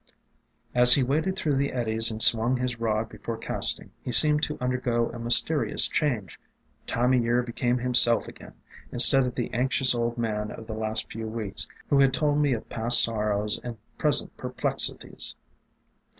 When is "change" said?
5.91-6.39